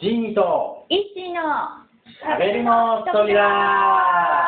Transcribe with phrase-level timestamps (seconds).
[0.00, 4.39] ジーニーとイッシーのしゃべりの扉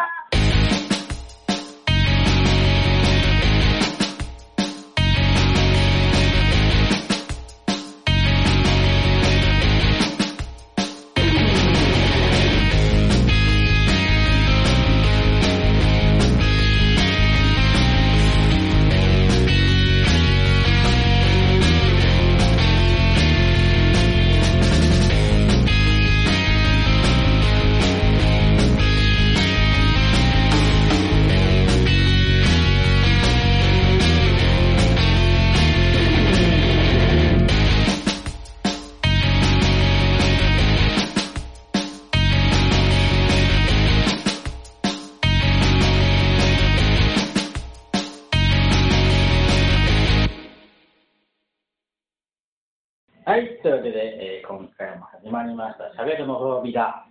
[55.32, 57.08] 始まりました、しゃべるの扉。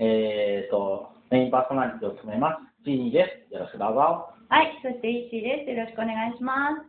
[0.00, 3.54] えーと、メインパーソナリティを務めます、ジーニーです。
[3.54, 4.34] よろしくどうぞ。
[4.50, 5.70] はい、そしてイッシーです。
[5.70, 6.82] よろしくお願いします。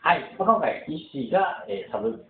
[0.00, 2.24] はい、今回、イッシーが、えーサブ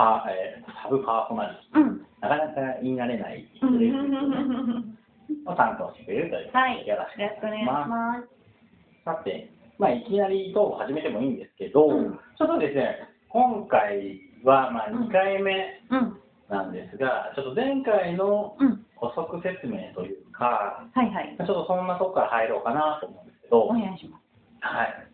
[0.00, 2.00] パー、えーサブパーソナリテうん。
[2.00, 4.96] ィ、なかなか言い慣れない人うん
[5.44, 9.04] を担当してくれるというはい、で、よよろろしくお願いします。
[9.04, 12.96] さて、まあ、いきなりトーク始めてもいいんですけど、うんちょっとですね、
[13.28, 15.52] 今回は、まあ、2回目
[15.90, 16.16] うん。
[16.48, 18.82] なんですが、ちょっと前回のうん。
[18.96, 21.36] 補足説明というか、はいはい。
[21.36, 24.22] ちょっとそんなとこから入ろうかなと思うんですけど、お願いします。
[24.60, 25.06] はい。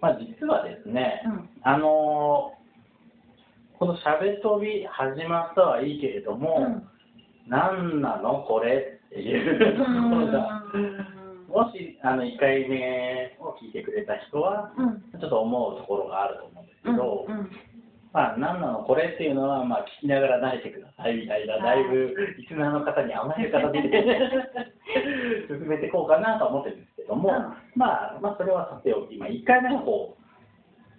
[0.00, 1.48] まあ、実はですね、うん。
[1.62, 2.58] あのー
[3.78, 6.82] このしゃべ飛び始まったはいいけれども、
[7.46, 10.64] 何なのこれっていうところが、
[11.48, 15.20] もしあの1回目を聞いてくれた人は、うん。
[15.20, 17.50] ちょっと思うところがあると思うんですけど、うん。
[18.12, 23.80] まあ、何なのこれっていうのは、まあ、聞きながら慣れてくださいみたいな、だいぶリスナーの方に甘え方で
[25.48, 27.36] 進めていこうかなとは思ってるんですけども、うん。
[27.76, 30.16] まあ、まあ、それはさておき、まあ、1回目の方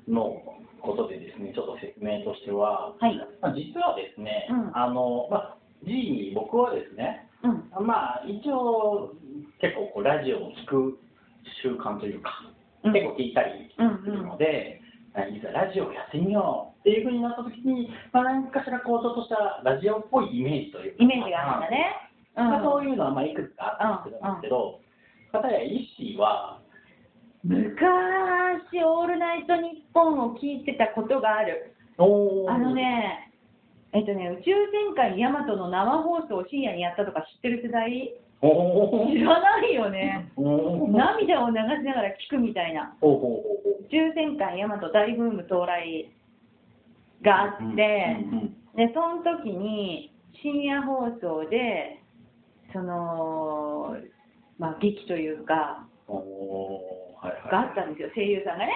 [0.08, 0.42] の
[0.82, 3.18] ことでですね、ちょっと説明としては、はい。
[3.42, 4.78] まあ、実はですね、うん。
[4.78, 7.86] あの、まあ、G に僕はですね、うん。
[7.88, 9.14] まあ、一応、
[9.62, 11.00] 結構こうラジオを聞く
[11.64, 12.30] 習慣というか、
[12.84, 12.94] うん。
[12.94, 14.80] 結構聞いたりするので、
[15.36, 21.96] いざラジオをやってみようっていうふうになった時に、まあ、何かしらこうちょっとしたラジオっぽいイメージというか、イメージがあるんだね。
[22.38, 22.50] うん。
[22.50, 24.80] まあ、そういうのはまあいくつかあったんですけど、
[25.32, 26.60] 片やイッシーは、
[27.44, 31.76] 昔、オールナイトニッポンを聞いてたことがある。
[31.98, 32.04] あ
[32.58, 33.32] の、ね、
[33.94, 38.14] えっとね、宇宙戦艦ヤマトの生放送を深夜にやったとか知ってる世代？
[38.42, 38.46] 知
[39.20, 40.32] らないよね。
[40.38, 42.96] 涙を流しながら聞くみたいな。
[43.02, 43.06] 宇
[43.92, 46.10] 宙戦艦ヤマト大ブーム到来
[47.22, 48.18] があって、
[48.76, 52.02] で、その時に深夜放送で、
[52.72, 53.98] その、
[54.58, 57.52] まあ、劇というか、はいはい。
[57.52, 58.76] があったんですよ、声優さんがね。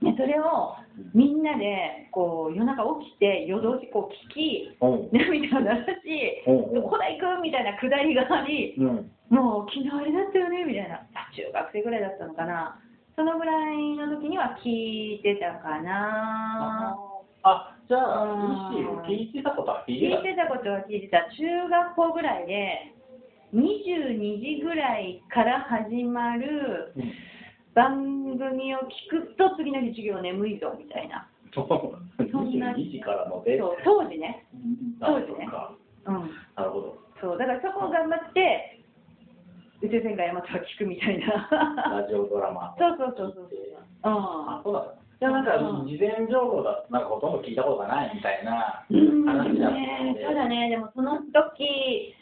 [0.00, 0.76] でそれを
[1.12, 4.76] みんなでこう夜中起きて夜通しこう聞き
[5.12, 5.66] 涙を流
[6.00, 9.12] しおうどこだ行くみたいなくだりがありうん。
[9.28, 11.04] もう昨日あれだったよねみたいな。
[11.14, 12.80] あ中学生ぐらいだったのかな。
[13.14, 16.96] そのぐらいの時には聞いてたかな
[17.42, 18.76] あ、じゃあ、うん。
[18.76, 20.16] イッシーを聞いてたことは聞いてた。
[20.16, 21.24] 聞いてたことは聞いてた。
[21.36, 22.94] 中学校ぐらいで
[23.54, 27.12] 22時ぐらいから始まるうん。
[27.72, 28.78] 番組を
[29.10, 31.30] 聞くと次の日授業眠いぞみたいな。
[31.54, 34.46] そんな22時からので、そう当時ね。
[34.98, 35.74] なるほどか。
[36.06, 36.30] うん。
[36.56, 36.98] なるほど。
[37.20, 38.80] そうだからそこを頑張って
[39.82, 41.48] 宇宙戦艦ヤマトは聞くみたいな。
[42.02, 42.74] ラジオドラマ。
[42.78, 43.48] そうそうそうそう
[44.02, 44.64] あ、う。
[44.64, 44.99] そうだった。
[45.20, 45.86] じゃあなんか、うん。
[45.86, 49.24] 事前情報だとなんかほとんど聞いたことがないみたいなうん。
[49.24, 50.24] 話だったで。
[50.24, 50.70] ただね。
[50.70, 52.14] でもその時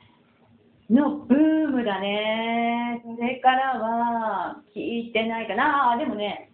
[0.90, 3.00] のブームだね。
[3.04, 5.92] それからは聞いてないかな。
[5.92, 6.50] あでもね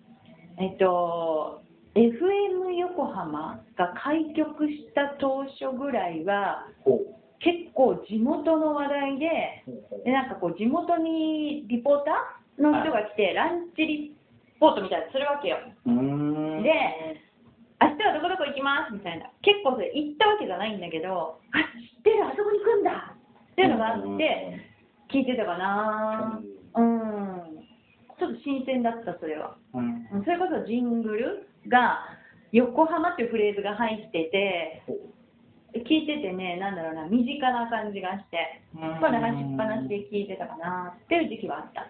[0.59, 1.63] えっと
[1.95, 6.67] FM 横浜が開局した当初ぐらいは
[7.39, 9.65] 結構地元の話題で
[10.05, 14.17] でなんかこう地元にリポーターの人が来て、ランチリ
[14.65, 15.61] ポートみたいするわけよ。
[15.85, 15.93] で
[17.85, 24.57] 明日はどこどこ行きますみたいな結構それ行ったわけじゃないんだけどあ知ってるあそこに行くんだっていうのがあって
[25.13, 27.61] 聞いてたかなうん
[28.17, 30.09] ちょっと新鮮だったそれはうん。
[30.17, 30.25] うん。
[30.25, 32.01] それこそジングルが
[32.53, 34.83] 横浜っていうフレーズが入ってて
[35.85, 41.85] 聞いててねなんだろうな身近な感じがしてうんまあ流しっぱなしで聞いてたかなっていう時期はあった。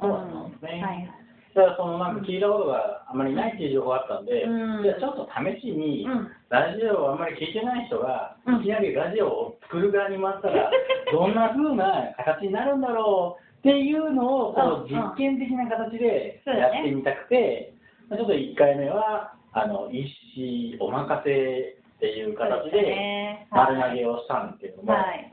[0.00, 1.25] そうなんですねはい。
[1.56, 4.84] だからそのなんか聞いたことがあんまりないっていう情報があったんで、うん。
[4.84, 6.28] じゃあちょっと試しに、うん。
[6.52, 8.60] ラジオをあんまり聞いてない人が、うん。
[8.60, 10.68] いきなりラジオを作る側に回ったら、
[11.10, 14.84] どんな風な形になるんだろうっていうのをこうん。
[14.84, 17.72] う実験的な形でやってみたくて、
[18.10, 25.32] まあちょっと1回目はあの一子お任せっていう形で丸投げをしたんですけども、はい。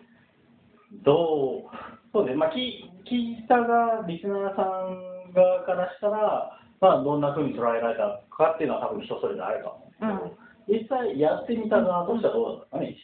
[1.04, 1.76] どう、
[2.14, 10.34] そうですね、まあ、聞聞いたが、リスナーさん側からしたら、まあ、どんな風に捉えられたかっていうのは、多分人それぞれあると思うん
[10.72, 12.98] ですけど、実際やってみた側としてはどうだったんです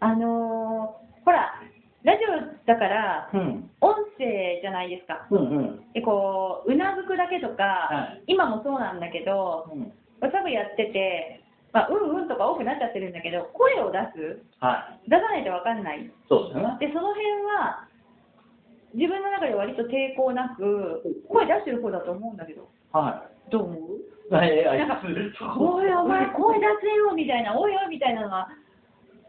[0.00, 1.56] あのーほら、
[2.02, 2.36] ラジオ
[2.66, 5.26] だから、かね、うん、音声じゃないですか。
[5.30, 8.22] うん、うん、でこう、うなずくだけとか、はい。
[8.26, 9.88] 今もそうなんだけど、うん、
[10.20, 11.40] わさぶやってて、
[11.72, 14.44] まあ、うんうんとか多くなっちゃってるんだけど、声を出す？
[14.60, 16.10] はい、出さないとわかんない。
[16.28, 16.76] そうですよね。
[16.78, 17.24] で、その辺
[17.56, 17.88] は、
[18.94, 23.80] 自分の中で割と抵抗なく、声出してる方だと思うんだけど、はどう思
[24.30, 24.34] う？
[24.46, 24.48] い。
[24.50, 25.02] えー、なんか
[25.40, 28.48] あおい、お前、声出せよみたいな、おいおいみたいなのが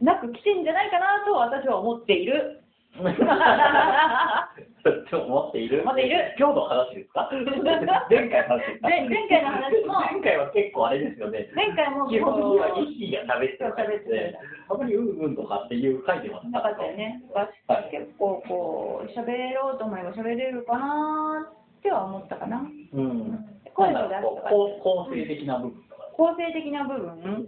[0.02, 2.62] なく来てんじゃないかなと私は思っている。
[5.10, 5.82] と思っている。
[5.82, 6.36] 思っている。
[6.40, 7.30] 今日の話ですか？
[8.10, 8.90] 前回の話ですか？
[8.90, 9.94] 前前回の話も。
[10.00, 11.50] 前回は結構あれですよね。
[11.56, 14.38] 前回も基本的には意識が喋ってるそう喋ってる
[14.70, 16.86] あんまりうんうんとかっていう回ではなかった。
[16.86, 17.22] よね。
[17.34, 17.48] はい
[17.92, 22.62] 結構こう、喋ろうと思えば喋れるかなっては思ったかな。
[22.94, 23.40] うん。
[23.74, 26.04] 声を出すとかこう構成的な部分とか。
[26.14, 27.48] 構成的な部分。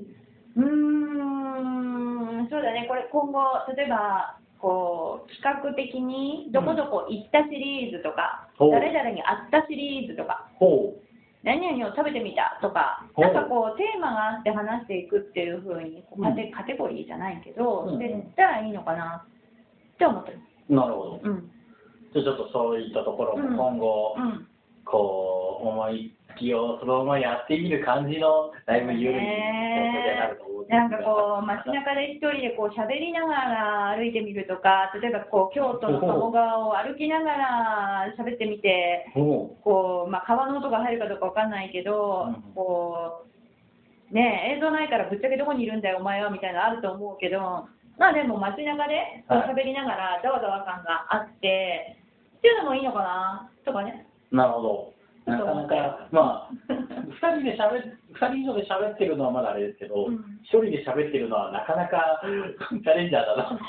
[0.57, 3.39] うーん、そうだね、これ今後、
[3.75, 10.93] 例えば、こう、企画的に、どこどこ行ったシリーズとか、ほう誰々に会ったシリーズとか、ほ
[11.43, 20.39] 何々を食べてみたとか、なんかこう、テーマがあって話していくっていう風にこうカテ、カテゴリーじゃないけど、うんしていったらいいのかなって思ってる。
[20.69, 20.75] う。
[20.75, 21.21] なるほど。
[21.23, 21.51] うん。
[22.13, 24.47] じゃあちょっとそういったところも今後、うん。
[24.83, 43.27] こう、思いつきをそのままやってみる感じの、だいぶ緩い状況になると思うんですがなんかこう、街中で一人でこう喋りながら歩いてみるとか、例えばこう京都の鴨川を歩きながら喋ってみて、ほこうまあ、川の音が入るかどうかわかんないけど、うんこう
[44.07, 47.67] ねえ映像ないからぶっちゃけどこにいるんだよ、お前はみたいなのあると思うけど、
[47.99, 51.97] まあでも街中でこうはい喋りながらざわざわ感があって、
[52.37, 54.07] っていうのもいいのかなとかね。
[54.31, 54.35] う。
[54.35, 54.96] なるほど。
[55.27, 63.43] なかなか、まあ、二人で喋っ、二人以上で喋ってるのはまだあれですけど、うん一人で喋ってるのはなかなか チャレンジャーだな。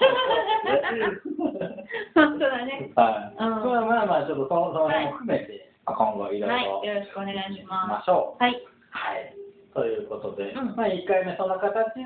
[2.14, 2.93] 本当だね。
[2.94, 3.43] はい。
[3.43, 8.38] うんそれはまあまあ、ちょっとそのその辺も含めて、まあ今後いろいろはい、よろしくお願いしまましょう。
[8.38, 8.43] す。
[8.44, 8.52] はい。
[8.90, 9.34] はい。
[9.75, 12.02] ということで、うんまあ1回目そんな形で、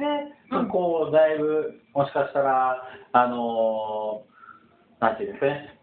[0.51, 2.83] うんこう、だいぶ、もしかしたら、
[3.13, 4.33] あのー
[5.05, 5.82] なんていうんですかね、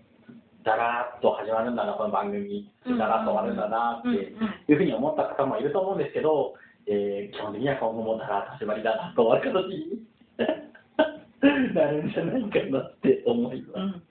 [0.69, 6.54] だらーっと始まるんだな、この番組、だらっと終わるんだなってうんうんいうふうに思った方もいると思うんですけど、
[6.86, 10.06] えー基本的には今後もだらっと始まりだなと終わる形に
[11.74, 13.80] なるんじゃないかなって思います。
[13.80, 14.04] うん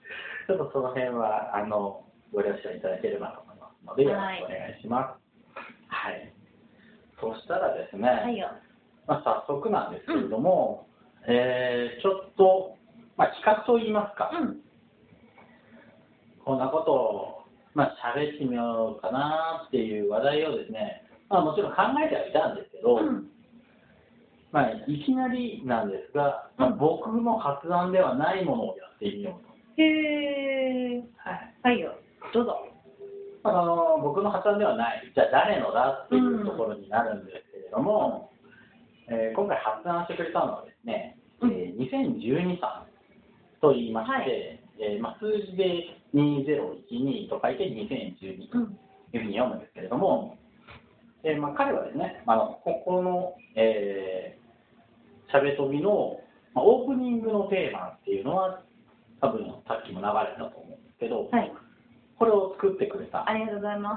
[0.47, 2.03] ちょっとその辺は、あの、
[2.33, 5.55] ご了承いただければと思いますので、よろしくお願いします。
[5.87, 6.33] はい。
[7.21, 8.49] そしたらですね、はいよ。
[9.05, 10.87] まあ、早速なんですけれども、
[11.27, 12.75] えーちょっと、
[13.15, 14.61] まあ、企画といいますか、うん。
[16.49, 23.29] こんなことを、まあ、喋ってみようかなっていう話題をですね、まあ、もちろん考えてはいたんですけど、うん。
[24.51, 29.53] まあ、いきなりなんですが、まあうん僕の発案ではないものをやってみようと。
[29.77, 31.05] へー。
[31.21, 31.93] はいはいよ。
[32.33, 32.65] どうぞ。
[33.43, 38.31] あの僕の発案ではない、じゃあ誰のだっていうところになるんですけれども、
[39.07, 48.79] えー今回発案してくれたのはですね、うんえー2012さんと言いまして、はいえーまあ、数字で2012と書いて2012とうん。
[49.11, 50.37] いうふうに読むんですけれども、
[51.23, 56.19] えーまあ、彼はですね、あのここの、えー、しゃべとびの、
[56.53, 58.61] まあ、オープニングのテーマっていうのは、
[59.19, 61.51] 多分さっきも流れたと思うんですけど、はい。
[62.19, 63.89] これを作ってくれた、ありがとうございま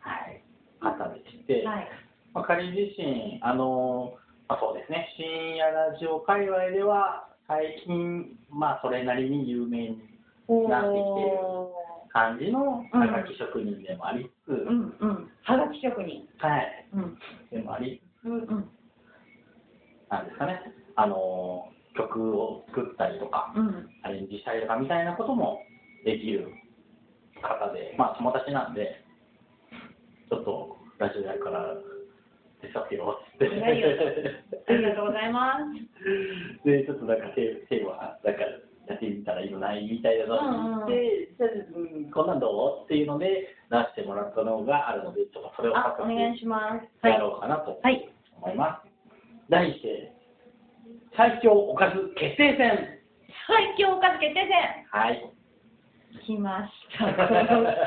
[0.00, 0.42] はい、
[0.80, 1.66] 方でして、す。
[1.66, 1.88] はい。
[2.32, 4.14] まあ、彼自身、あの
[4.48, 10.02] まあ、そうですね、深夜ラジオ界隈では、最近、まあ、それなりに有名に
[10.48, 11.38] おなってきてる
[12.12, 15.30] 感じのうんはがき職人でもありつつ、うんうん。
[15.44, 16.26] はがき職人。
[16.38, 17.18] はい、うん。
[17.50, 18.70] でもありつつ、うん。
[20.10, 20.60] なんですかね、
[20.96, 23.88] あの曲を作ったりとか、うん。
[24.02, 25.60] アレンジしたりとかみたいなことも
[26.04, 26.48] できる
[27.42, 29.04] 方で、まあ友達なんで、
[30.30, 31.74] ちょっとラジオやるから
[32.60, 33.46] 手伝ってよって。
[33.46, 33.88] いやいや
[34.68, 35.58] ありがとうございま
[36.64, 36.68] す。
[36.68, 38.42] で、ちょっとなんかテーテーマ、なんか
[38.86, 42.84] やせてみたらいいのないみたいなのを聞いて、じゃあ、うん、こんなんどう？
[42.84, 47.06] っていうので出してもらったのがあるので、ちょっとそれをあ、お願いします。
[47.06, 48.08] やろうかなとはい。
[48.40, 48.88] 思います。
[49.50, 50.12] 題して、
[51.16, 53.00] 最強おかず決定戦
[53.46, 55.32] 最強おかず決定戦はい。
[56.26, 57.86] 来ました、この企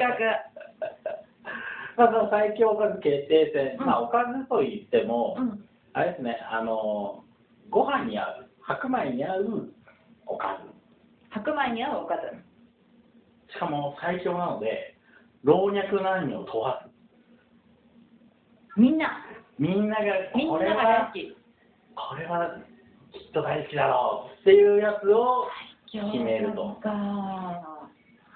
[2.00, 5.44] まあ、その最強おかず決定戦、うんまあ、おかずといっても、画。
[5.44, 5.66] うん。
[5.92, 7.26] あれですね、あの、
[7.70, 9.74] ご飯に合う、白米に合う
[10.26, 10.72] おかず。
[11.30, 13.52] 白米に合うおかず。
[13.52, 14.96] しかも最強なので、
[15.44, 19.26] 老若男女問わず、みんな、
[19.58, 20.04] みんなが
[20.36, 21.38] みんなこれはが大好、き。
[21.96, 22.56] これは
[23.12, 25.48] きっと大好きだろうっていうやつを
[25.92, 26.78] 決めると。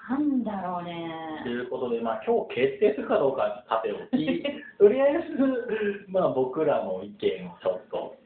[0.06, 0.14] か。
[0.14, 1.10] なんだろうね。
[1.44, 4.42] ということで、まあ、今日決定するかどうかさておき、
[4.78, 8.16] とりあえず、まあ、僕らの意見をちょっと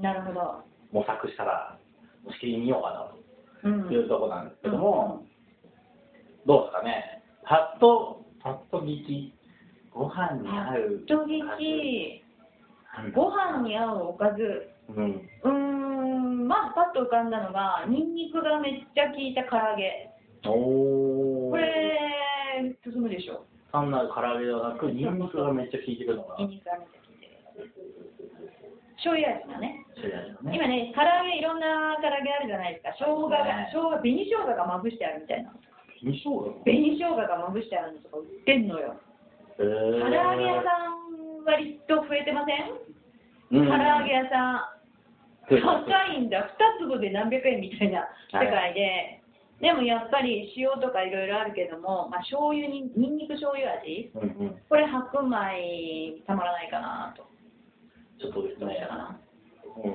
[0.00, 0.64] なるほど。
[0.92, 1.78] 模索したら、
[2.32, 3.10] しきり見ようか
[3.64, 3.88] なうん。
[3.88, 5.24] というところなんですけども、
[6.44, 9.34] どうですかね、パッと、パッと聞き、
[9.92, 11.02] ご飯に合う。
[11.06, 12.26] 人聞
[13.14, 14.70] ご飯に合うおかず。
[14.88, 15.28] うん。
[15.42, 20.10] うーん、まずパッと浮かんだのが、ニンニクがめっちゃ効いた唐揚げ。
[20.50, 21.50] おー。
[21.50, 23.44] これ、進むでしょ。
[23.72, 27.36] 単なる唐揚げではなく、ニンニクがめっちゃ効いてくるのが、ニンニクがめっちゃ効いてる。
[28.96, 29.84] 醤油味だね。
[29.96, 30.56] 知り合いのね。
[30.56, 32.96] 今ね、唐揚げいろんな唐揚げあるじゃないですか。
[32.98, 35.52] 生姜が、ね生姜、紅生姜がまぶしてあるみたいな。
[36.00, 36.62] 紅生姜？
[36.64, 38.96] 紅生姜がまぶしてあるのとか売ってんのよ。
[39.58, 42.72] へー唐揚げ屋さん割と増えてません？
[43.60, 44.76] うん唐揚げ屋さん。
[45.48, 45.56] 高
[46.12, 46.50] いんだ。
[46.80, 49.15] 2粒で何百円みたいな世界で。
[49.60, 54.56] でもやっぱり塩とかいろいろあるけども、まあ、醤油に、にんにく醤油味うんうん。
[54.68, 57.24] これ白米たまらないかなと。
[58.20, 58.86] ちょっとですね
[59.76, 59.92] どうん、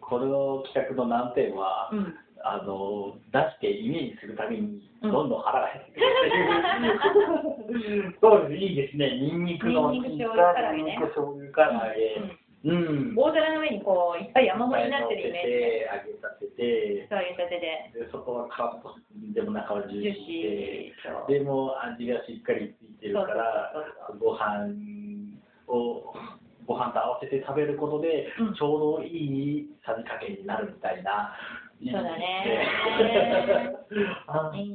[0.00, 2.14] この企画の難点は、うん。
[2.44, 6.06] あの出してイメージするたびに、うんどんどん腹が減ってくる
[7.66, 8.14] っていう。
[8.22, 9.18] そうです、いいですね。
[9.18, 12.14] ニンニクのニンニク醤油唐揚げねニンニク醤油唐揚げ。
[12.14, 12.38] うん。
[12.62, 15.90] 大皿の上にこういっぱい山盛りになってるイメージで。
[15.90, 17.90] 揚げさせて、そういうたてで。
[18.06, 18.94] でそこはカット
[19.34, 21.26] でも中はジューシシー。
[21.26, 23.72] で、でも味がしっかりついてるから
[24.20, 24.70] ご飯
[25.66, 26.14] を、
[26.66, 31.34] ご飯と合わせて食べることで、うんちょうどいいさじ加減になるみたいな。
[31.82, 33.74] そうだね
[34.28, 34.74] あいいね。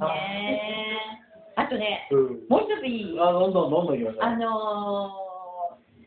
[1.55, 2.45] あとね、うん。
[2.49, 3.19] もう一ついい？
[3.19, 4.23] あ、どんどんどんどんいきましょう。
[4.23, 5.26] あのー、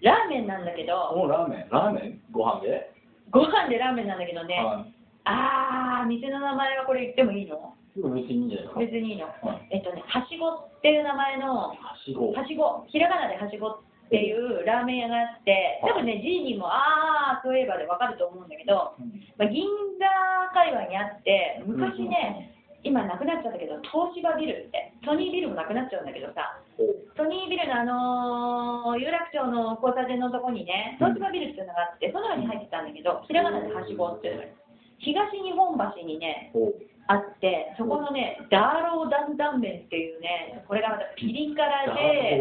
[0.03, 1.69] ラーメンなんだけど、もうラーメン。
[1.71, 2.21] ラーメン？
[2.33, 2.93] ご飯で、
[3.31, 4.95] ご飯でラーメンなんだけどね、はい。
[5.25, 7.75] あー、店の名前はこれ言ってもいいの？
[7.97, 8.81] 別にいいんじゃないですか。
[8.81, 9.27] 別にいいの？
[9.27, 9.69] はい。
[9.71, 12.33] えっとね、はしごっていう名前の、はしご。
[12.33, 13.79] はしご、ひらがなではしごっ
[14.09, 19.13] ていうラーメン屋があって、多分ね、G にも、あー、そういえばでわかると思うんだけど、うん。
[19.39, 20.07] まあ、銀座
[20.55, 26.57] 界隈にあって、昔ね、今なくなっちゃったけど、東芝ビルって、ソニービルもなくなっちゃうんだけどさ、
[27.17, 34.49] ソニービルのあのー有楽町の交差点のとこにね、東芝ビルっていうのがあって、その中に入ってたんだけど、ひらがなではしごっていうのが
[35.01, 36.53] 東日本橋にね、
[37.09, 42.39] あって、そこのね、ダーローダンダン麺っていうね、これがまたピリ辛で。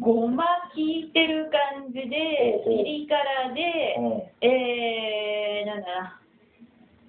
[0.00, 4.48] ごま効いてる感じで、ピリ辛で、うん。
[4.48, 6.20] えー、なんだな、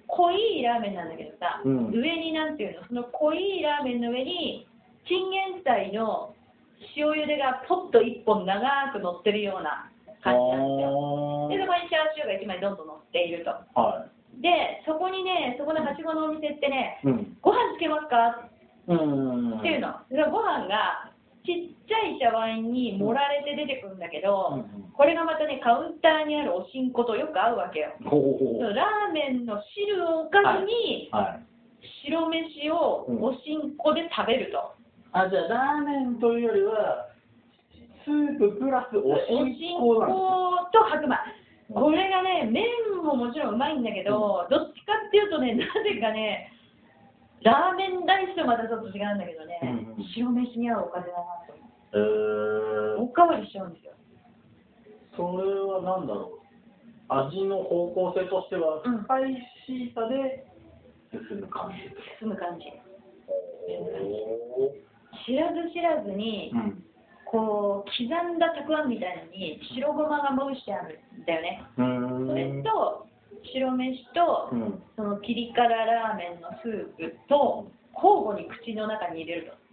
[0.08, 4.66] 濃いラーメンなんだけどさ、うん上になんていうの、その濃いラーメンの上に、
[5.06, 6.34] チンゲン菜の
[6.96, 9.90] 塩茹でがポッと一本長く乗ってるような
[10.22, 11.48] 感じなんですよ。
[11.48, 13.50] で、そこにチャーシューが一枚どんどん乗っていると。
[13.80, 14.06] は
[14.40, 17.08] で、そこにね、そこのはしごのお店ってね、い。
[17.08, 17.36] うん。
[17.42, 18.48] ご飯つけますか？
[18.86, 19.58] うん。
[19.58, 19.94] っていうの。
[20.10, 21.07] でご飯が
[21.48, 24.60] ちっちゃい茶碗に盛られて出てくるんだけど、
[24.92, 27.96] これがまたね、カウンターにあるおしんことよく合うわけよ。
[28.04, 31.48] ラーメンの汁をおかずに、はい。
[32.04, 34.76] 白飯をおしんこで食べると。
[35.12, 37.08] あ、じゃあ、ラーメンというよりは、
[38.04, 40.04] スーププラスおおししんんこ
[40.70, 41.08] と白米。
[41.08, 42.64] うんこれがね、麺
[43.04, 46.50] ももちろんうまいんだけど、どっちかっていうとね、なぜかね、
[47.42, 49.60] ラーメンライスとまたちょっと違うんだけどね、
[50.14, 52.98] 白飯に合うおかずだなと思えう。
[52.98, 53.92] ーおかわりしちゃうんですよ。
[55.16, 56.38] それは何だろう。
[57.08, 59.34] 味の方向性としては、うんスパイ
[59.66, 60.46] シーさで
[61.10, 61.90] 進む感じ。
[62.20, 62.66] 進む感じ。
[63.68, 64.72] お
[65.26, 66.84] 知らず知らずに、うん。
[67.24, 71.62] こう、刻んだたくあんみたいのに白ごまがまぶしてあるんだよね。
[71.76, 73.06] それと、
[73.52, 74.82] 白飯と、うん。
[74.96, 79.67] そのピリ辛ラーメンのスープと、交互に口の中に入れると。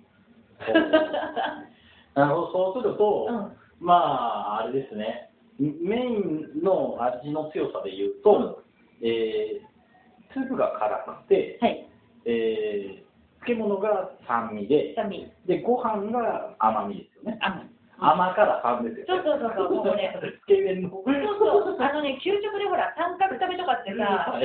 [2.16, 8.64] なるほど、 そうすると、うんまあ、あれですね、メインの味の強さで言うと、
[9.02, 9.76] えー
[10.36, 11.88] スープが辛くて、はい。
[12.28, 15.32] えー、漬物が酸味で、酸味。
[15.48, 17.40] で、ご飯が甘みですよね。
[17.40, 17.70] 甘い。
[17.96, 20.12] 甘から酸ですよ、そうそうそうそう、もうね。
[20.44, 20.92] つけ麺の。
[20.92, 24.36] そうそう、あのね、給食でほら、三角食べとかってさ、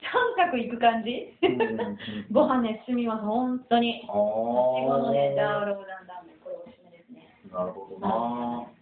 [0.00, 1.36] 三角いく感じ？
[1.42, 1.98] うんうんうん
[2.30, 4.02] ご飯ね、進みます、本当に。
[4.02, 4.12] あいち
[4.86, 7.28] ごのね、ダーーローランラーメン、これおすすめですね。
[7.52, 8.70] なるほどな。
[8.72, 8.78] うん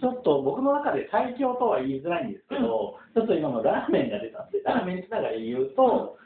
[0.00, 6.18] ちょっと僕の中で最強とは言いづらいんですけど、ちょっと今のラーメンが出たんで、ラーメンつながりで言うと、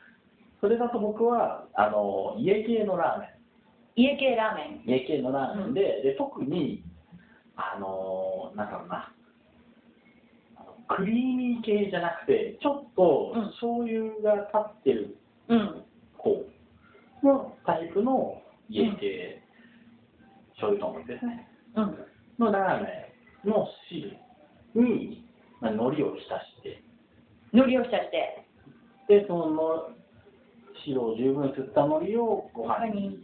[0.60, 3.28] それだと僕はあの家系のラーメン。
[3.94, 4.82] 家系ラーメン。
[4.86, 6.82] 家系のラーメンで,、で特に
[7.54, 9.12] あのなんだろうな
[10.88, 13.46] クリーミー系じゃなくてちょっとうん。
[13.50, 15.16] 醤油が立ってる
[15.48, 15.82] うん。
[16.16, 16.44] 方
[17.22, 19.42] のタイプの家系、
[20.60, 21.48] 醤油豚骨ですね。
[21.76, 21.98] うん。
[22.38, 23.14] のラーメ
[23.44, 24.16] ンの汁
[24.74, 25.24] に、
[25.60, 26.82] まあ、海苔を浸して。
[27.52, 28.46] 海苔を浸して、
[29.08, 29.90] でその
[30.84, 33.08] 汁を十分吸った海苔をご飯に。
[33.08, 33.18] に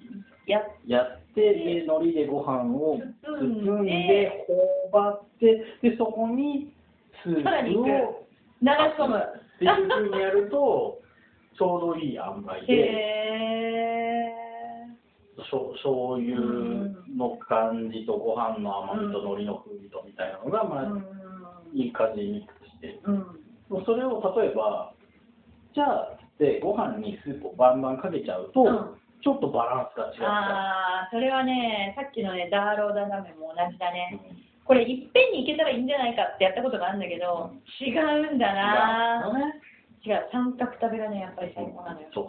[0.47, 4.47] やって、で、海苔でご飯を包包んでんで、
[4.91, 6.73] 頬張って、で、そこに
[7.43, 8.23] さらにプを行く
[8.63, 9.19] 流し込む。
[9.19, 10.99] っていうふうにやると、
[11.57, 15.45] ちょうどいい塩梅へで、ー。
[15.45, 16.41] しょ醤油
[17.17, 21.07] の感じとご飯の甘みと海苔の風味とみたいなのが、まあ、うん。
[21.75, 23.19] いい感じにミックスして、うん。
[23.69, 24.93] もうそれを例えば、
[25.75, 33.93] じゃあ、で、ご飯にスープをバンバンかけちゃうと、うんちょっとバランスが違っちゃああ、それはね、さっきのね、ダーローダラーメンも同じだう。
[33.93, 34.21] ね。
[34.35, 37.51] うんこれ、いっぺんにいけたらいいんじゃないかってやったことがあるんだけど、
[37.81, 39.53] 違うんだな
[40.05, 42.09] 違う三角食べがね、やっぱり最高なのよ。
[42.13, 42.29] そう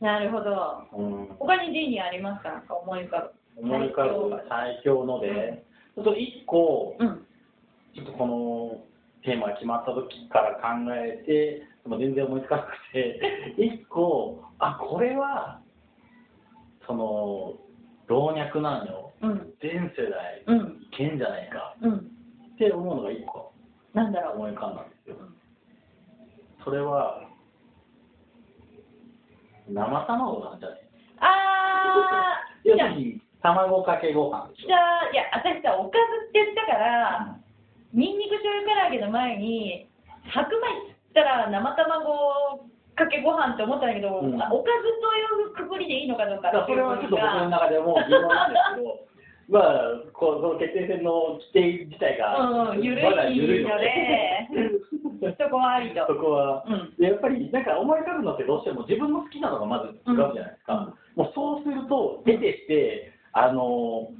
[0.04, 0.86] なるほど。
[0.92, 2.50] うん他に D にありますか？
[2.52, 3.60] なんか思い浮かぶ。
[3.62, 5.64] 思い浮かぶ最強ので、
[5.94, 7.26] ちょっと一個、うん。
[7.94, 8.80] ちょっとこの
[9.24, 13.20] テーマが決まった時から考えて、でも全然思いつかなくて、
[13.58, 15.60] 一個、あ、これは、
[16.86, 17.54] その、
[18.06, 19.07] 老若男女、うん。
[19.60, 20.58] 全世代、うん。
[20.82, 21.96] いけんじゃないかうん。
[21.98, 22.00] っ
[22.58, 23.52] て思うのが一個
[23.94, 24.36] なんだろう。
[24.36, 25.34] 思い浮かんだんですようん。
[26.64, 27.22] それは、
[29.68, 30.80] 生卵なんじゃない？
[31.20, 34.72] あー、じゃあ、要するに、卵かけご飯でしょじ。
[34.72, 37.36] ゃあ、いや、私さ、おかずって言ったから、
[37.92, 39.88] ニンニク醤油唐揚げの前に、
[40.30, 49.07] 白米っつったら生卵かけご飯って思ったんだけど、うんあおかずというくくりでいいのかどうかだからそれはちょっと僕の中でも疑問なんですけど、
[49.48, 49.72] まあ、
[50.12, 53.70] この決定戦の規定自体が、うん、ゆるまだ緩いいの。
[53.70, 56.04] ので、そこはありと。
[56.06, 56.94] そこは、うん。
[57.00, 64.12] でやっぱりなんか思い浮かぶのってどうしても自分の好きなのがまず浮かぶじゃないですか、もうそうすると、出てして、あの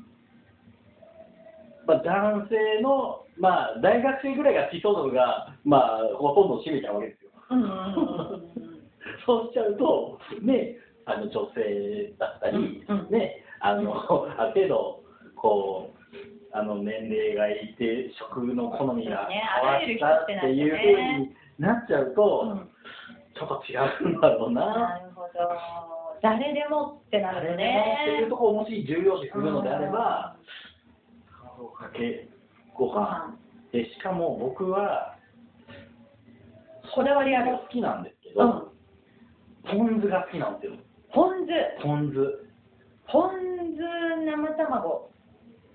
[1.86, 7.30] まあ、男性の、まあ、大学生ぐらいが思想度が、まあ、ほとんど占めちゃうわけですよ。
[7.50, 8.80] うんうんうんうん。
[9.24, 13.10] そうしちゃうと、ね、あの女性だったり、うんうん。
[13.10, 13.92] ね、あの
[14.38, 15.07] ある程度
[15.40, 22.68] こうあの年齢がいて食の好みがね変わったっていうふうになっちゃうと、うん
[23.38, 24.66] ちょっと違うんだろうな。
[24.66, 25.30] なるほど。
[26.20, 28.36] 誰でもってなるよ誰でもっていうねと。
[28.36, 30.36] ころをもし重要視するのであれば、
[31.30, 32.28] 卵かけ
[32.74, 33.38] ごご飯飯
[33.72, 35.16] でしかも僕は
[36.92, 37.58] こだわりある。
[37.58, 39.78] 好きなんですけど、うん。
[39.78, 40.72] ポン酢が好きなんですよ。
[41.14, 41.52] ポン酢。
[41.82, 42.16] ポン酢。
[43.06, 43.82] ポン酢
[44.26, 45.10] 生卵。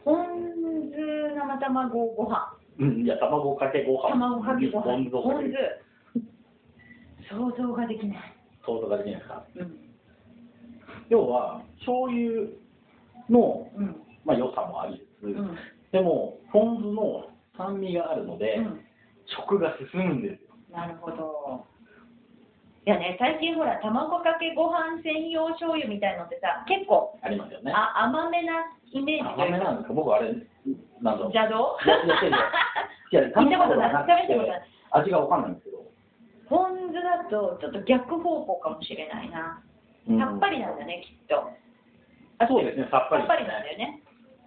[0.04, 0.98] ポン酢
[1.36, 2.58] 生卵ご飯。
[2.80, 4.10] うん、いや、卵かけご飯。
[4.12, 5.10] 卵かけご飯。
[5.12, 5.54] ポン酢。
[7.30, 8.18] 想像ができない。
[8.66, 9.44] 想像ができないですか？
[9.56, 9.78] うん。
[11.10, 12.48] 要は、醤油
[13.30, 13.96] の、うん。
[14.26, 15.58] まあ、良さもありつつ、うん。
[15.92, 18.80] でも、ポン酢の酸味があるので、うん。
[19.26, 20.50] 食が進むんですよ。
[20.72, 21.66] なるほど。
[22.86, 27.72] いやね、最近ほら、卵かけご飯専用醤油みたいのってさ、結構ありますよね。
[27.72, 28.54] あ甘めな
[28.92, 29.94] イメージと甘めなんですか？
[29.94, 30.34] 僕、あれ、
[31.02, 31.32] なんだろう。
[31.32, 31.78] 邪道
[33.12, 35.84] いや見 たことない食べたことない味がわかんないんですけど。
[36.50, 39.62] ポン酢だとちょっと逆方向かもしれないな。
[40.10, 41.50] うんさっぱりなんだね、きっと。
[42.50, 43.22] そうですね、さっぱり。
[43.26, 44.02] さっぱりなんだよね。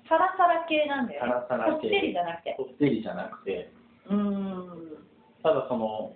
[0.08, 1.28] サラサラ系なんだよね。
[1.32, 2.54] サラサラ系こってりじゃなくて。
[2.58, 3.70] こってりじゃなくて、
[4.10, 5.06] うーん。
[5.42, 6.12] ただその、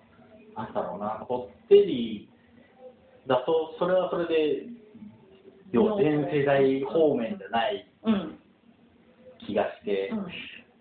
[0.56, 2.28] なんだろうな、こってり
[3.26, 4.66] だと、それはそれで、
[5.72, 8.38] 要は全世代方面じゃないうん。
[9.46, 10.26] 気がして、うん。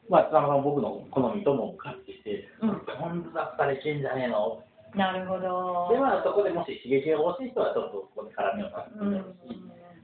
[0.09, 4.63] まあ、たまたま僕の好みとも合致して、うんポン酢だったらいけんじゃねえの？
[4.95, 5.93] なるほど。
[5.93, 9.61] で、まあ、そこでもし刺激が欲しい人は、ちょっとそこで辛みを出すうんみたいなし、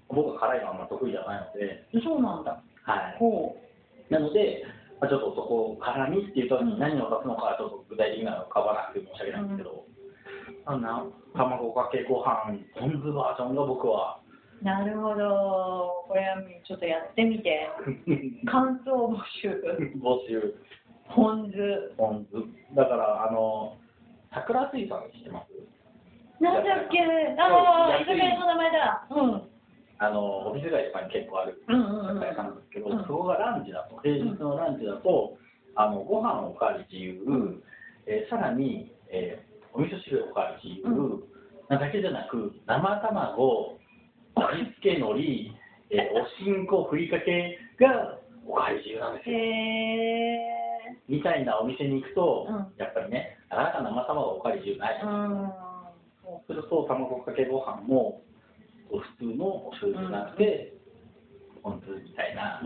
[0.09, 2.61] 僕は辛いのはあんま得意じゃないので、そうなんだ。
[2.85, 3.17] はい。
[3.17, 3.57] ほ
[4.09, 4.63] なので、
[5.01, 9.85] まあ、ちょっとそこ、辛みっていうとうん何を指すのかはちょっと具体的なのかばなくて申し訳ないんですけど、
[10.65, 11.03] あんな
[11.35, 14.19] 卵かけご飯ポン酢バージョンが僕は
[14.63, 16.05] なるほど。
[16.07, 17.69] これはちょっとやってみて。
[18.47, 19.61] 感想募集。
[20.01, 20.55] 募集
[21.13, 21.93] ポン酢。
[21.97, 23.75] ポン酢だからあの
[24.33, 26.41] 桜水産知ってます？
[26.41, 26.99] なんだっけ？
[27.37, 29.05] ああ、居酒屋の名前だ。
[29.11, 29.41] うん。
[29.97, 32.99] あのオフィス街とかに結構ある屋さんなんですけど、うん。
[33.03, 35.37] そこがランチだと平日のランチだと、
[35.75, 37.61] あのご飯おかわり自由、
[38.07, 41.23] えーさらに、えーお味噌汁おかわり自由、う
[41.67, 43.77] なだけじゃなく生卵
[44.35, 45.51] 味付け海苔、
[45.91, 50.97] えーおしんこふりかけがおかわり自由なんですへよえ。
[51.09, 52.55] みたいなお店に行くと、うん。
[52.77, 55.51] やっぱりねなかなか生卵おかわり自由ない、うん。
[56.23, 58.21] そうすると卵かけご飯も
[58.89, 60.73] 普通のお醤油じゃなくて、
[61.63, 62.61] ポン酢みたいな。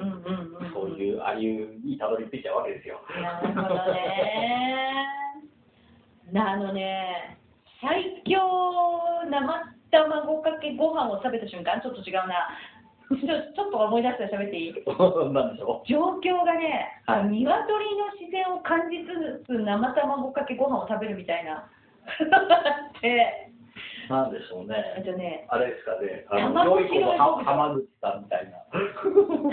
[0.74, 3.00] そういうありゆにたどり着いちゃうわけですよ。
[3.22, 5.06] なるほどね。
[6.36, 7.38] あのね、
[7.82, 8.40] 最強
[9.30, 12.50] 生卵かけご飯を食べた瞬間、ちょっと違うな。
[13.10, 14.74] ちょちょっと思い出したら喋っていい？
[15.34, 21.66] なんでしょ状況がね、はい鶏の自然を感じつつ生卵かけご飯を食べるみたいな。
[23.02, 23.49] で、う
[24.10, 25.12] なんでしょうえっね。
[25.12, 27.46] とね、あれですかね、あの、卵拾い牧場。
[27.46, 28.58] 浜口さんみたいな。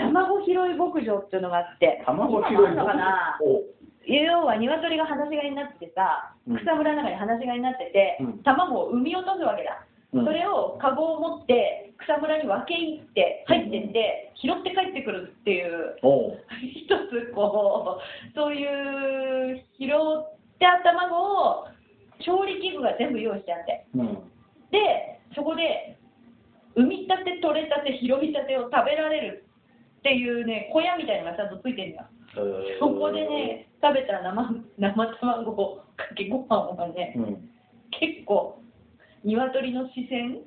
[0.01, 3.37] 卵拾い牧場っていうのがあって、卵拾い今もあるのかな？
[3.45, 3.61] お
[4.09, 6.57] 要は鶏が放し飼いになっててさ、うん。
[6.57, 8.43] 草むらの中に放し飼いになってて、うん。
[8.43, 9.85] 卵を産み落とすわけだ。
[10.13, 10.25] うん。
[10.25, 16.39] それをカゴを持って草むらに分け入って入ってって、拾って帰ってくるっていうおう。
[16.63, 19.93] 一つこうそういう拾っ
[20.57, 21.67] た卵を
[22.23, 23.85] 調理器具が全部用意してあって。
[23.93, 24.17] うん。
[24.71, 25.97] でそこで
[26.75, 29.43] 産みたて取れたて拾いたてを食べられる。
[29.97, 32.79] っていうね小屋みたいなのがちゃんとついてるんだえー。
[32.79, 37.49] そこでね食べた生生卵かけご飯はねうん。
[37.91, 38.61] 結構
[39.23, 40.39] 鶏の視線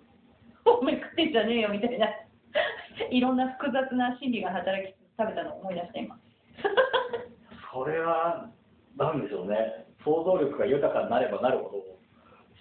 [0.64, 2.06] をめくってんじゃねえよみたいな。
[3.10, 6.18] いろんな複雑な心理が働き食べたのを思い出した今。
[7.72, 8.50] それは、
[8.96, 9.86] なんでしょうね。
[10.04, 11.84] 想像力が豊かになればなるほど、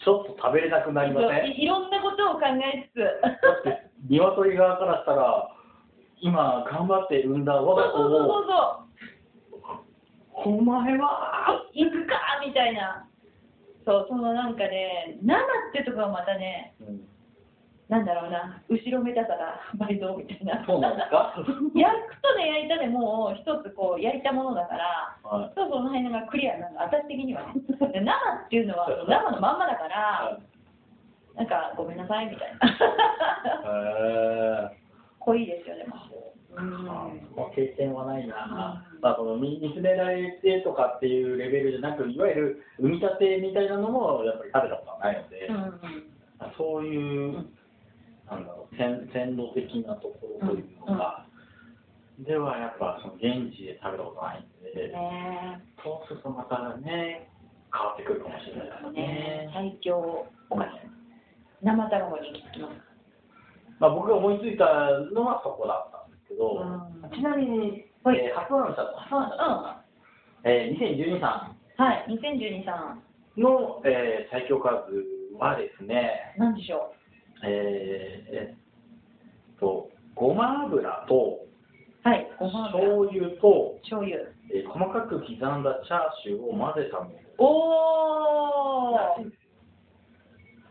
[0.03, 1.51] ちょっと食べれなくなりません？
[1.51, 2.99] いいろんなことを考えつつ。
[2.99, 3.09] だ
[3.59, 5.49] って、鶏側からしたら、
[6.21, 8.45] 今、頑張って産んだ我が子そうそうを、そう
[10.45, 10.57] そう。
[10.57, 12.41] お前は、行くか！
[12.45, 13.05] みたいな。
[13.85, 15.37] そうそのなんかね生っ
[15.73, 17.01] てとこはまたねうん
[17.89, 20.63] なんだろうな後ろめたさが倍増みたいな。
[20.65, 21.33] そうなんですか？
[21.73, 25.51] 焼くとね焼いたでもう一つこう焼いたものだからはい。
[25.55, 26.81] そうその辺がクリアなんだ。
[26.83, 27.53] 私的にはね。
[27.91, 28.11] で生
[28.45, 30.37] っていうのは生のまんまだから
[31.35, 32.67] なんかごめんなさいみたいな。
[34.69, 34.77] へ
[35.19, 35.95] 濃いですよでも。
[36.55, 36.61] ーう
[37.49, 37.51] ん。
[37.55, 38.35] 経験はないな、
[38.93, 39.01] うん。
[39.01, 45.79] まあ、この見見つめられてとかっていうレベルじゃなく、いわゆる産みたてみたいなのもやっぱり食べたことはないので、うん。
[46.57, 47.55] そういう、うん
[48.29, 51.25] なんだろう鮮鮮度的なところというのが、
[52.19, 57.29] ではやっぱその現地で食べたことないんで、ねそうするとまたね、
[57.71, 59.01] 変わってくるかもしれないですね。
[59.01, 59.49] ね。
[59.53, 60.89] 最強おかず
[61.61, 62.73] 生卵に行き着きます
[63.79, 64.65] まあ、僕が思いついた
[65.15, 67.09] のはそこだったんですけど、うん。
[67.15, 68.17] ちなみに、はい。
[68.19, 68.39] えーん、
[70.43, 73.43] えー2012さはい2012さんん。
[73.43, 75.05] の、えー最強カズ
[75.39, 76.91] はですね、何でしょ
[77.45, 82.79] えーと、ごま油とうはいごま油。
[82.79, 84.17] 醤油と、醤油。
[84.51, 87.19] えー細かく刻んだチャーシューを混ぜたもの。
[87.37, 89.31] おー。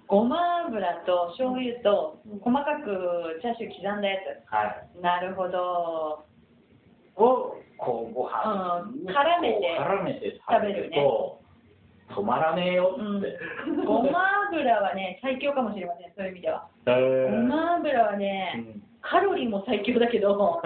[0.09, 4.89] ごま油と醤油と細かくチャーシュー刻んだやはい。
[4.99, 6.25] つなるほど。
[7.17, 11.38] を、こう、ご飯にうん絡めて絡めて食べると、
[12.19, 13.19] 止まらねえようん。
[13.19, 13.39] って。
[13.87, 14.19] ごま
[14.51, 16.67] 油はね最強かもしれませんそういう意味では。
[16.87, 20.61] へごーま油はね、カロリーも最強だけど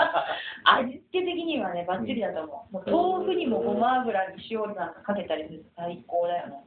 [0.64, 2.74] 味付け的にはねバッチリだと思う。
[2.74, 6.64] もう豆腐にもごま油に塩なんかかけたりすると最高だよね。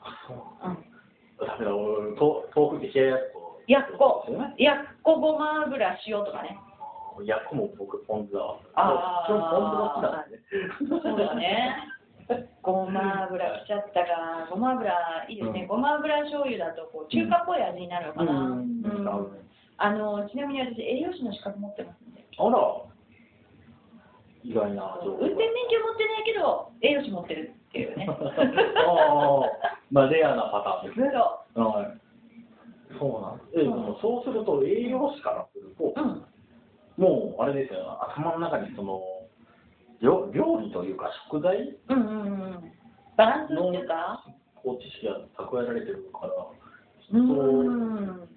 [0.00, 0.36] あそう。
[0.68, 1.64] うん。
[1.64, 3.54] だ、俺、と豆腐って冷ややっこ。
[3.68, 4.26] やっこ。
[4.58, 6.58] やっこごま油塩とかね。
[7.24, 8.56] やっこも僕、ポン酢だわ。
[8.74, 9.26] あー。
[9.26, 11.00] 基本ポン酢が好きなんですね。
[11.02, 11.76] そうだね
[12.62, 14.92] ごま油きちゃったがごま油
[15.28, 15.66] いいですね、うん。
[15.68, 18.82] ごま油醤油だとこう中華っぽい味になるのかな、うん。
[18.82, 19.48] うん。
[19.78, 22.58] あのちなみに私栄養士の資格持ってますんであら、
[24.44, 24.98] 意外な。
[25.02, 25.36] 運転免
[25.68, 28.08] 許持ってないけど栄養士持ってるっていうね。
[28.10, 31.12] ああ、まあレアなパターンですね。
[31.54, 31.98] そはい。
[32.98, 33.60] そうなんです。
[33.60, 36.24] え、でもそうすると栄養士からすると、ううん。
[36.96, 39.02] もうあれですよね、頭の中にその、
[40.00, 42.72] 料料理というか食材うんうんうん。
[43.16, 44.24] バランスっていうか？
[44.54, 48.28] こう知識が蓄えられてるから、うーん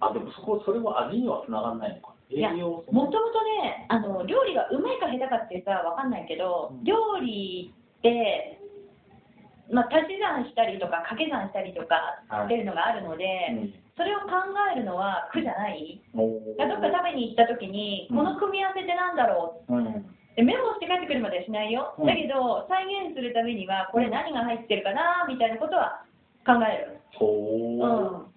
[0.00, 2.14] あ、でもそこ、それは味にはつながらないのか。
[2.30, 3.06] 栄いや養素も。
[3.06, 6.84] ともとねあの料理がうまいか下手かってさわかんないけど、うん。
[6.84, 8.58] 料理って、
[9.70, 12.46] まあ、足し算したりとか掛け算したりとかはい。
[12.46, 13.74] っていうのがあるので、うん。
[13.96, 14.30] それを考
[14.74, 16.02] えるのは苦じゃない？
[16.14, 18.16] おだからどっか食べに行った時に、うん。
[18.18, 19.74] この組み合わせってなんだろう？
[19.74, 20.06] うん。
[20.36, 22.06] でメモして帰ってくるまではしないよ、うん。
[22.06, 26.04] だけど再現するためにはこれ何が入ってるかなみたいなことは
[26.46, 28.28] 考える、ほう。
[28.28, 28.32] ん。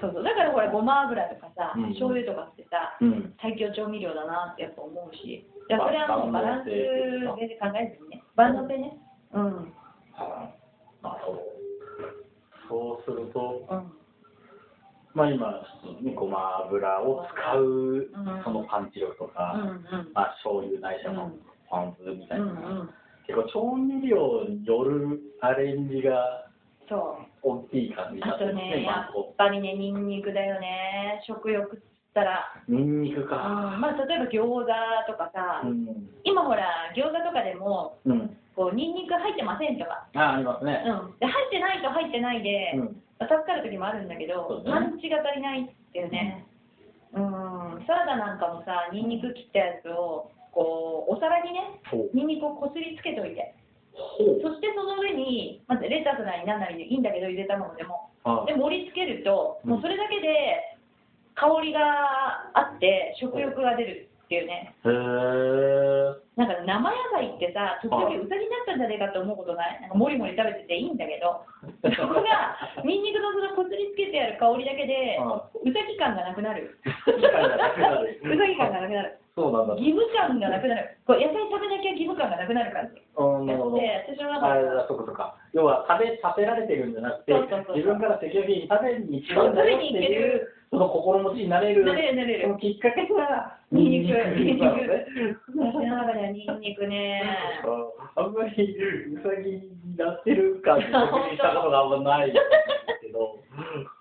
[0.00, 0.22] そうそう。
[0.22, 1.88] だからこれごま油とかさ、うん。
[1.90, 3.04] 醤油とかってさう。
[3.04, 3.34] うん。
[3.42, 5.44] 最強調味料だなってやっぱ思うし。
[5.68, 6.80] それはもうバランスで
[7.60, 8.22] 考えずにね。
[8.36, 8.96] 万能でね。
[9.34, 9.74] うん。
[10.14, 11.02] はい。
[11.02, 11.42] なるほど。
[12.68, 13.97] そうすると、うん
[15.18, 15.50] まあ今、
[15.82, 18.42] 普通にごま油を使う、うん。
[18.44, 20.12] そのパンチ力とうか、んうん。
[20.14, 22.90] まあ醤油ないしはうんポン酢みたうんいな、うん
[23.26, 26.48] 結構調味料によるアレンジが
[27.42, 31.20] 大きい感じになあってるとねやっぱりねニンニクだよね。
[31.26, 32.46] 食欲っつったら。
[32.68, 33.28] ニンニクうん。
[33.28, 33.36] か。
[33.78, 34.64] まあ例えば餃子
[35.12, 36.08] とかさ、うん。
[36.24, 36.64] 今ほら
[36.96, 38.34] 餃子とかでもうん。
[38.58, 40.82] こうニンニク入ってませんとか、あ、ありますね。
[40.82, 43.02] うん、で入ってないと入ってないで、うん。
[43.22, 46.46] 助かる時もあるんだけど、パンチが足りないっていうね、
[47.14, 51.78] うん、サラダなんかもさ、ニンニク切ったやつを、こう、お皿にね。
[52.14, 53.54] ニンニクをこすりつけといて。
[54.18, 60.78] そしてその上に、まずレタスなりなんなりでいいんだけど、ゆで卵でも、あで盛り付けると、うんもうそれだけで
[61.34, 61.80] 香りが
[62.54, 64.74] あって、食欲が出るっていうね。
[64.84, 66.27] へー。
[66.38, 69.82] なんか生野菜ってさ、時々はいうさぎになったんじゃねえかと思うことない？
[69.82, 71.42] なんかもりもり食べてていいんだけど、
[71.82, 72.54] そこが、
[72.86, 76.78] ニンニクのそのこすりつけてある香りだけで、はうさぎ感がなくなる。
[76.78, 79.18] うさぎ感がなくなる。
[79.34, 79.74] そうなんだ。
[79.74, 80.98] 義務感がなくなる。
[81.06, 83.02] こう野菜食べなきゃ義務感がなくなる感じ。
[83.18, 83.78] うん、なるほど。
[83.78, 85.34] で、私の中あでは、そうかそうか。
[85.54, 94.66] 要は食べさせられてるんじゃなくて自分から積極的に食べに行くんだよっていうる、その心持ちになれる、なれるなれるそのきっかけが、ニンニクニンニク。
[95.56, 97.22] 私の中ではニンニクね。
[98.16, 103.40] あんまりうさぎになってるかって確認したことがあんまないけど。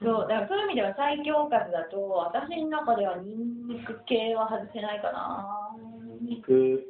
[0.01, 5.71] そう、だからそういう意味では最強おかずだと、私の中ではニンニク系は外せないかな。
[6.21, 6.83] ニンニク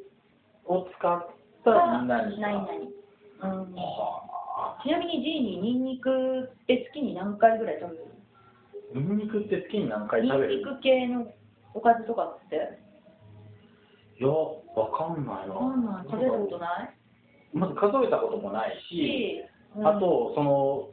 [0.66, 1.28] を使っ
[1.64, 2.40] たらみんなに。
[2.40, 2.54] 何？
[2.54, 2.68] 々。
[3.42, 3.74] うん。
[3.74, 4.24] は
[4.78, 6.10] あちなみに G にニンニク
[6.42, 8.04] って月に何回ぐらい食べる？
[8.94, 10.56] ニンニクって月に何回食べる？
[10.56, 11.32] ニンニク系の
[11.74, 12.78] おかずとかって？
[14.20, 15.54] いや、わかんないな。
[15.54, 17.56] なんなん食べたことない？
[17.56, 19.44] まず数えたこともないし、し、
[19.76, 20.90] うんあと、その、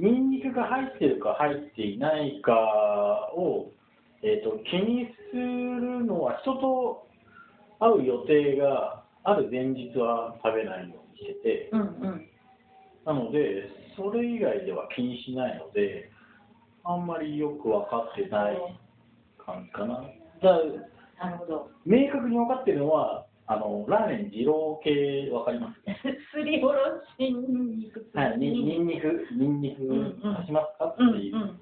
[0.00, 2.52] ニンニクが入ってるか入っていないか
[3.34, 3.72] を、
[4.22, 7.08] えー、と気にするのは、人と
[7.80, 12.28] 会う予定がある前日は食べないようにしてて、うんうん。
[13.06, 16.10] なので、それ以外では気にしないので、
[16.84, 18.78] あんまりよく分かってない
[19.44, 20.02] 感じかな。
[20.42, 20.60] だ
[21.20, 21.70] なるほど。
[21.84, 25.80] 明確に分かってるのは、あのラーメン二郎系分かります
[26.36, 28.06] すりおろしニンニク。
[28.14, 31.16] はい、にニンニク、ニンニクうんうん足しますかってうんう。
[31.18, 31.60] いうん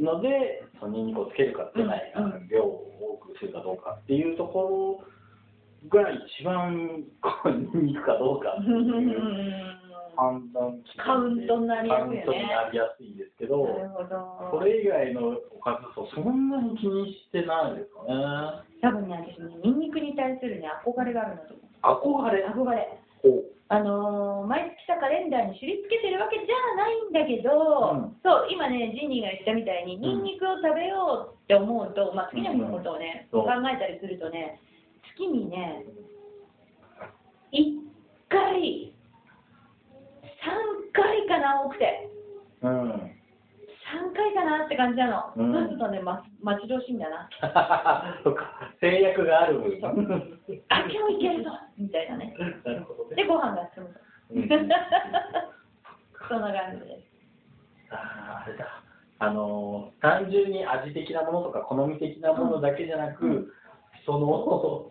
[0.00, 5.04] ので、そのニンニクをつけるかつけないか、うん量を多くするかどうかっていうとこ
[5.92, 9.83] ろが一番こうニンニクかどうかっていう
[10.16, 14.58] 判断カウントになりやすいよねカウントになりやすいですけど、なるほど。
[14.58, 18.64] それ以外のおかずとそんなに気にしてないですかね。
[18.82, 21.54] 多分ね、私ね、ニンニクに対するね、憧れがあるんだと
[22.02, 22.28] 思う。
[22.28, 23.00] 憧れ憧れ。
[23.24, 34.60] おあのー毎月さカレンダーに印付けてるわけじゃないんだけど、うんそう今ねジンニーが言ったみたいにんニンニクを食べようって思うと、まあ、次の日のことをね、うん考えたりするとね
[35.16, 35.84] 月にね
[37.52, 37.88] 1
[38.28, 38.93] 回
[40.44, 42.08] 3回かな多くて。
[42.62, 42.90] うん。
[42.92, 45.52] 3回かなって感じなの、うん。
[45.52, 47.28] そうするとね、ま、待ち遠しいんだな。
[48.24, 49.58] そっか、制約がある。
[49.58, 50.40] 分。
[50.68, 52.34] あ今日いけるぞみたいなね。
[52.64, 53.16] なるほどね。
[53.16, 54.48] でご飯が進むと、うん
[56.28, 57.92] そんな感じです。
[57.92, 58.66] あーあれだ。
[59.18, 63.48] あのー単純に味的なものとか好み的なものだけじゃなく、うん。
[64.06, 64.90] その、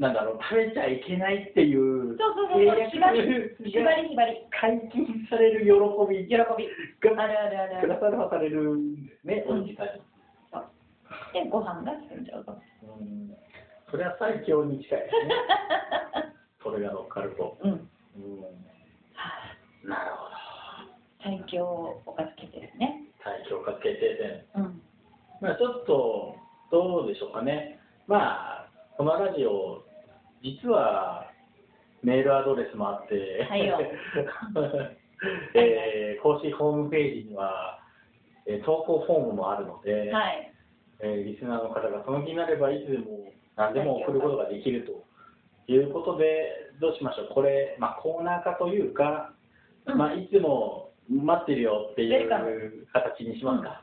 [0.00, 5.76] なんだろう、食べちゃいけないっていうそうそうそう制縛り約縛がり縛り解禁される喜
[6.08, 10.00] び喜びがあるあるあるあるプラスアルファされるんですね、うんおじさんに。
[11.44, 13.36] でご飯が進んじゃうとうん
[13.90, 15.34] それは最強に近いですね。
[16.64, 17.58] それが乗っかると。
[17.62, 18.40] うんうん
[19.12, 19.52] は
[19.84, 20.32] なるほど。
[20.32, 20.88] あ
[21.22, 24.16] 最強おかず決定ですね最強化決定
[24.56, 24.64] 戦。
[24.64, 24.82] うん
[25.40, 26.36] まあちょっと、
[26.70, 27.80] どうでしょうかね。
[28.06, 29.82] まあ、このラジオ、
[30.42, 31.26] 実は、
[32.02, 33.78] メールアドレスもあって、はいよ
[35.54, 37.80] えー公式ホームページには、
[38.46, 40.50] えー投稿フォームもあるので、はい。
[41.00, 45.04] えーリスナーの方がその気になればいつでも何でも送ることができると
[45.70, 49.32] いうことで、どうしましょう、これ、まあ、コーナー化というか、
[49.86, 53.82] うんまあ、いつも待ってるよっていう形にしますか。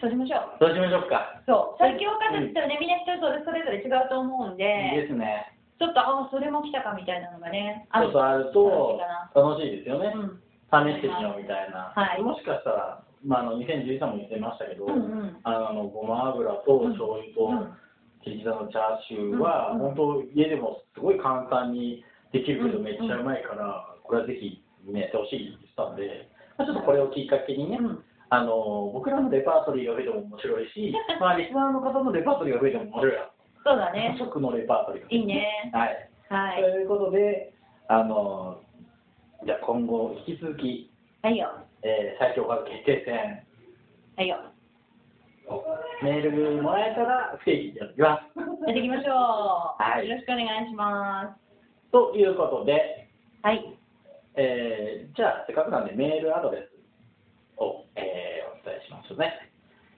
[0.00, 0.40] そうしましょう。
[0.58, 1.40] そうしましょうか。
[1.46, 1.78] そう。
[1.78, 4.64] 最強化って言ったらね、みんな人それぞれ違うと思うんいいで、
[5.02, 5.53] ですね。
[5.78, 9.00] ちょっと、ああ、それも来たかみたいなのがね、ちょっとあると
[9.34, 10.12] 楽しいですよね。
[10.14, 10.40] うん。
[10.70, 11.92] 試してみようみたいな。
[11.94, 17.72] はいもしかしたら、まあ、あの2013も言ってましたけど、うんうんあのごま油と醤油と、うん
[18.24, 33.30] 切り刻みのチャーシューは、うん本当家でもすごい簡単にできるけど、うんめっちゃうまいから、これはぜひ、ね、やってほしいって言ってたんで、まあ、ちょっとこれをきっかけにね、うんあの僕らのレパートリーが増えても面白いし、 まあ、リスナーの方のレパートリーが増えても面白いな。
[33.64, 34.14] そうだね。
[34.18, 35.08] 食のレパートリーが。
[35.10, 35.70] いいね。
[35.72, 36.10] はい。
[36.28, 36.62] はい。
[36.62, 37.52] ということで、
[37.88, 38.60] あの
[39.44, 40.90] じゃあ今後、引き続き、
[41.22, 41.48] はいよ。
[41.82, 43.44] えー最強化決定戦、
[44.16, 44.36] はいよ。
[46.02, 46.22] メー
[46.56, 48.38] ルもらえたら不定期でやっていきます。
[48.66, 49.82] やっていきましょう。
[49.82, 51.36] はいよろしくお願いしま
[51.92, 53.08] ということで、
[53.42, 53.46] す。
[53.46, 53.78] はい。
[54.36, 59.53] えーじゃあ、せっかくなんでメールアドレスを、えーお伝えしますね。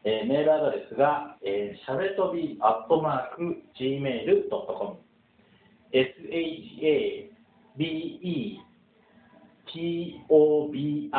[0.09, 4.99] えーメールアドレスが、えー、しゃべとびアットマーク gmail.com
[9.66, 11.11] shabeTobi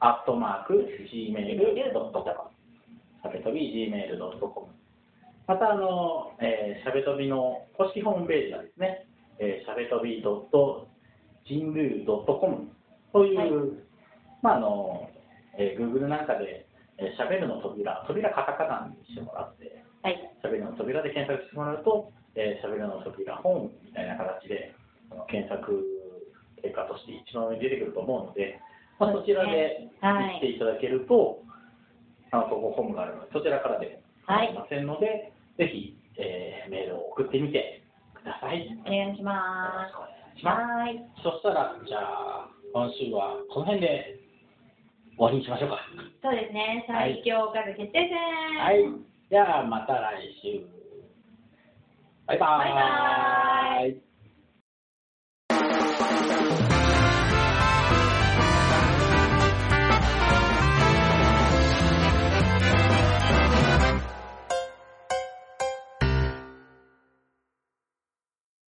[0.00, 0.74] アットマーク
[1.14, 2.10] gmail.com
[3.22, 4.66] しゃべとび gmail.com
[5.46, 9.06] また、あの、えー、しゃべとびの公式ホームページがですね、
[9.38, 10.20] えー、しゃべとび
[11.46, 12.68] .jinru.com
[13.12, 13.50] という、はい。
[14.42, 15.08] まあ、あの、
[15.56, 16.67] えー、Google なんかで、
[16.98, 20.18] えー、しゃべるの扉、扉カタカナにしてもらって、はい。
[20.18, 24.74] しゃべるの扉で検索してもらうと、えー、しゃべるの扉本みたいな形で、
[25.30, 25.82] 検索
[26.62, 28.60] 結果として一番上に出てくると思うので、
[28.98, 31.42] まあ、そちらではい見ていただけると、
[32.30, 37.82] あの投稿フォームがあるので、そちらからでもはい構いませんので、ぜひ、えーメールを送ってみて
[38.14, 38.68] ください。
[38.84, 40.44] お願いしまくお願いしす。
[40.44, 40.60] ます。
[40.60, 41.10] はい。
[41.22, 44.20] そしたら、じゃあ、今週はこの辺で
[45.18, 45.82] 終わりにしましょうか。
[46.22, 46.86] そうですね。
[46.86, 48.14] はい最強家族決定戦。
[48.62, 48.86] はい。
[49.28, 50.64] じゃあ、また来週。
[52.26, 54.07] バイバーバイバーイ